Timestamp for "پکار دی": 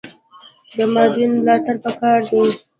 1.83-2.43